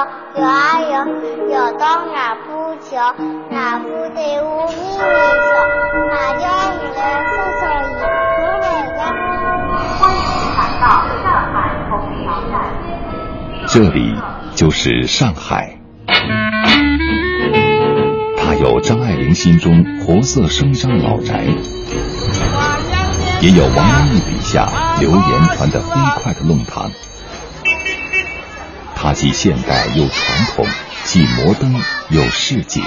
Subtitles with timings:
[0.00, 0.88] 游啊游，
[1.50, 2.48] 游到俺不
[2.82, 3.14] 桥，
[3.50, 4.98] 俺不队伍咪咪笑，
[6.10, 6.98] 俺叫你来
[7.28, 8.00] 送送衣，
[8.40, 8.64] 我来
[8.96, 8.98] 了。
[9.98, 10.18] 欢迎
[10.56, 10.82] 来到
[11.22, 11.56] 上海
[11.90, 11.92] 虹
[12.24, 12.52] 桥站。
[13.66, 13.98] 这里
[14.54, 15.76] 就是上海，
[18.38, 21.44] 它有张爱玲心中活色生香的老宅，
[23.42, 24.66] 也有王安忆笔下
[24.98, 25.20] 流言
[25.56, 26.90] 传得飞快的弄堂。
[29.02, 30.66] 它既现代又传统，
[31.04, 31.74] 既摩登
[32.10, 32.84] 又市井。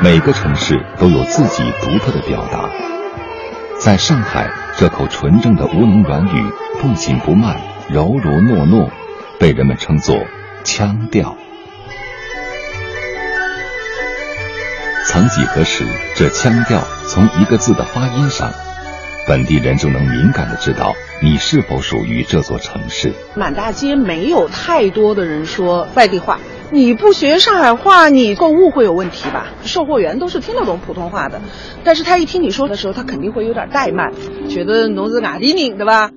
[0.00, 2.70] 每个城市都有自己独特的表达。
[3.80, 7.56] 在上海，这口纯正的吴侬软语不紧不慢、
[7.88, 8.88] 柔柔糯糯，
[9.40, 10.16] 被人们称作
[10.62, 11.36] 腔调。
[15.08, 18.52] 曾几何时，这腔调从一个字的发音上。
[19.30, 23.12] 本地人就能敏感的知道你是否属于这座城市。
[23.36, 26.40] 满大街没有太多的人说外地话，
[26.72, 29.46] 你不学上海话，你购物会有问题吧？
[29.62, 31.40] 售货员都是听得懂普通话的，
[31.84, 34.12] 但是他一听你说的时候，他肯定会有点怠慢，
[34.48, 36.10] 觉得侬是外地人，对吧？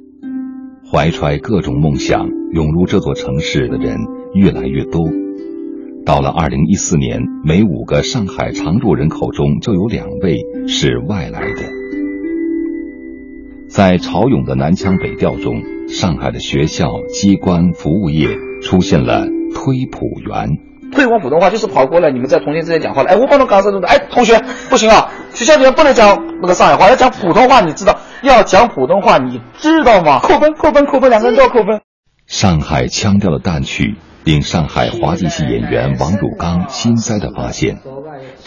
[0.92, 3.96] 怀揣各种梦想涌入这座城市的人
[4.34, 5.02] 越来越多。
[6.04, 11.73] 到了二零一四年，每五个上海常住人口中就有两位是外来的。
[13.74, 20.60] 在潮涌的南腔北调中，上海的学校、机关、服务业出现了推普员。
[20.92, 23.10] 推广普通话就是跑过来，你们在同学之间讲话了。
[23.10, 23.88] 哎，我帮侬讲这种的？
[23.88, 27.98] 哎，同学不行啊，学校里面不能讲那个上海话，要讲普通话，你知道？
[28.22, 30.20] 要讲普通话，你知道吗？
[30.20, 31.82] 扣分，扣分，扣分，两个人都要扣分。
[32.28, 37.80] 上海腔调的淡去，令上海滑稽戏演员王汝刚心塞的发现，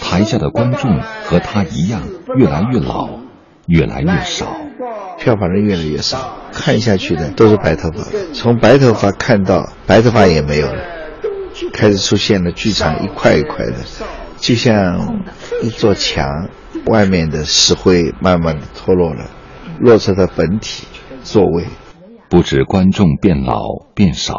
[0.00, 2.02] 台下的观众和他一样，
[2.36, 3.08] 越来越老，
[3.66, 4.56] 越来越少。
[5.18, 10.84] 票房人越来越少，看下去的都是白头发，从白头发看到白头发也没有了，
[11.72, 13.76] 开始出现了剧场一块一块的，
[14.36, 15.24] 就像
[15.62, 16.50] 一座墙，
[16.86, 19.30] 外面的石灰慢慢的脱落了，
[19.80, 20.86] 落出它本体
[21.22, 21.64] 座位。
[22.28, 24.36] 不止观众变老变少，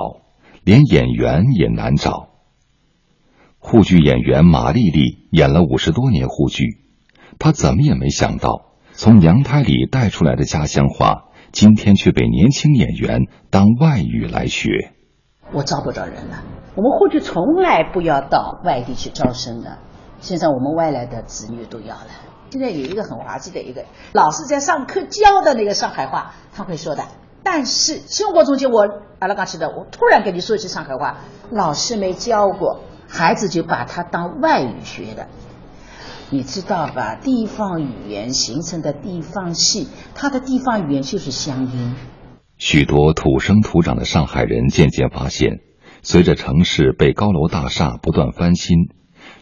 [0.64, 2.30] 连演员也难找。
[3.58, 6.78] 沪剧演员马丽丽演了五十多年沪剧，
[7.40, 8.67] 她怎么也没想到。
[8.98, 14.92] 从娘胎里带出来的家乡话，今天却被年轻演员当外语来学。
[15.54, 16.42] 我招不着人了。
[16.74, 19.78] 我们过去从来不要到外地去招生的，
[20.20, 22.08] 现在我们外来的子女都要了。
[22.50, 27.04] 现在有一个很滑稽的一个老师在上课教的那个上海话，他会说的。
[27.44, 28.82] 但是生活中间我
[29.20, 31.20] 阿拉刚起的，我突然跟你说一句上海话，
[31.52, 35.28] 老师没教过，孩子就把它当外语学的。
[36.30, 37.16] 你知道吧？
[37.16, 41.96] 地方语言形成的地方戏，它的地方语言就是乡音。
[42.58, 45.60] 许多土生土长的上海人渐渐发现，
[46.02, 48.90] 随着城市被高楼大厦不断翻新，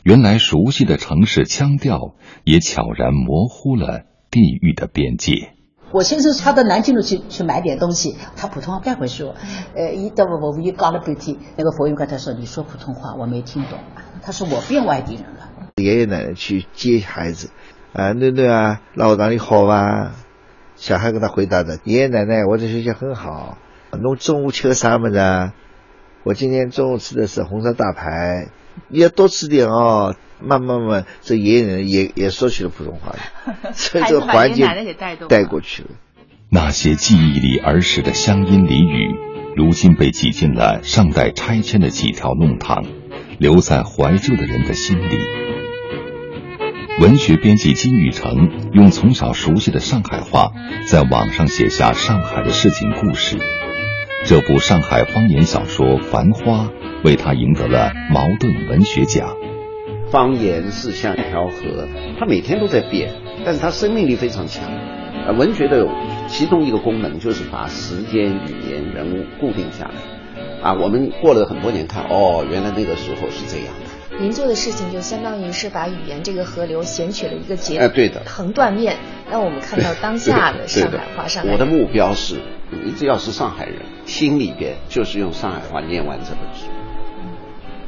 [0.04, 5.54] 原来熟悉的城市腔调也悄然模糊了地域的边界。
[5.92, 9.34] 我先生他到南京路去去买点东西，他普通话不会说，
[9.76, 13.80] 呃，一到我我又搞了半天，那个服务员跟他说：“你说普通话，我没听懂。”
[14.22, 15.50] 他说：“我变外地人了。”
[15.86, 17.52] 爷爷奶奶去接孩子，
[17.94, 20.14] 啊，囡囡啊，老学堂里好吧？
[20.76, 23.60] 小孩跟他回答的：爷爷奶奶，我在学校很好。
[23.92, 25.54] 侬中午吃个啥么子啊？
[26.24, 28.48] 我今天中午吃的是红烧大排，
[28.88, 30.16] 你要多吃点哦。
[30.42, 33.16] 慢慢慢，这爷爷奶奶也也说起了普通话，
[33.72, 34.68] 所以这个环境
[35.30, 35.90] 带过去了。
[36.50, 39.16] 那些记忆里儿时的乡音俚语，
[39.56, 42.84] 如今被挤进了尚待拆迁的几条弄堂，
[43.40, 45.20] 留在怀旧的人的心里。
[47.02, 50.54] 文学编辑金宇成用从小熟悉的上海话，
[50.90, 53.38] 在网上写下上海的市井故事。
[54.24, 56.64] 这部上海方言小说《繁花》
[57.04, 59.36] 为他赢得了茅盾文学奖。
[60.10, 63.14] 方言是像一条河，它每天都在变，
[63.44, 64.64] 但是它生命力非常强。
[65.28, 65.86] 呃，文学的
[66.28, 69.96] 其中一个功能就是把时间、语言、人物固定下来。
[70.64, 73.95] 啊，我们过了很多年看，哦，原来那个时候是这样的。
[74.18, 78.98] 您做的事情就相当于是把语言这个河流选取了一个节，哎，对的，横断面，
[79.30, 81.28] 让我们看到当下的上海话。
[81.28, 82.40] 上海，我的目标是，
[82.72, 86.66] 你只要是上海人，心里边就是用上海话念完这本书。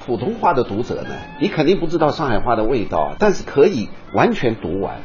[0.05, 4.99] 普通话的读者呢，你肯定不知道上海话的味道，但是可以完全读完。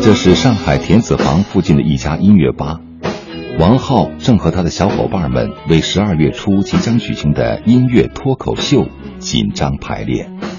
[0.00, 2.80] 这是上海田子坊附近的一家音乐吧。
[3.58, 8.86] 王浩正和他的小伙伴们为十二月初即将举行的音乐脱口秀
[9.18, 10.55] 紧张排练。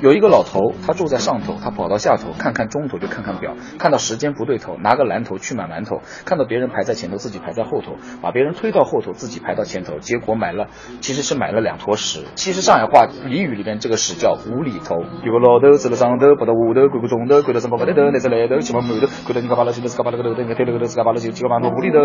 [0.00, 10.68] 有一个老头，他住在上头，他跑到下头，看看钟头就看看表，看到时间不对头，拿个篮头去买馒头，看到别人排在前头，自己排在后头，把别人推到后头，自己排到前头，结果买了，
[11.00, 12.24] 其实是买了两坨屎。
[12.36, 14.94] 其实上海话俚语里边这个屎叫无厘头。
[15.24, 21.98] 有个老头走了上头，跑到下头，滚个钟头，滚到什么不得头，那是来头，七毛馒头，滚到你个把了去，那是个把那个头，那个推了个头，自个把了去，几个馒头无厘头。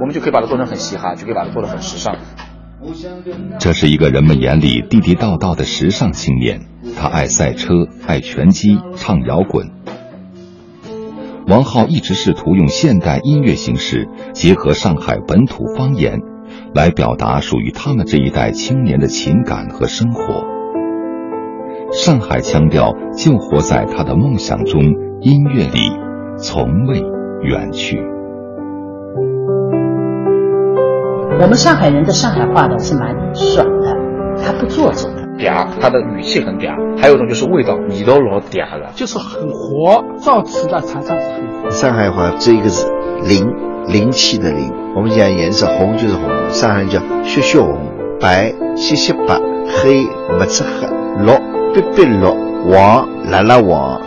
[0.00, 2.16] 我们就可以把它做成很嘻哈，就可以把它做得很时尚。
[3.58, 6.60] 这是一个人们眼里地地道道的时尚青年，
[6.96, 7.68] 他爱赛车，
[8.06, 9.70] 爱拳击，唱摇滚。
[11.48, 16.20] 王浩一直试图用现代音乐形式结合上海本土方言，
[16.74, 20.44] 来表达属于他们这一代青年的情感和生活。
[21.92, 24.82] 上海腔调就活在他的梦想中，
[25.20, 25.90] 音乐里
[26.36, 27.00] 从未
[27.42, 28.15] 远去。
[31.38, 33.94] 我们上海人的上海话呢是蛮爽的，
[34.42, 35.22] 他不做作的。
[35.38, 36.74] 嗲，他的语气很嗲。
[36.98, 40.02] 还有一种就是味道，味道老嗲了，就是很活。
[40.18, 41.70] 造词的常常是很活。
[41.70, 42.90] 上海话这一个字，
[43.28, 43.46] 灵，
[43.86, 44.72] 灵气的灵。
[44.96, 47.78] 我们讲颜色，红就是红，上海人叫血血红，
[48.18, 50.06] 白细细白，黑
[50.38, 50.88] 没吃黑，
[51.22, 51.32] 绿
[51.74, 52.26] 碧碧绿，
[52.72, 54.00] 黄辣辣黄，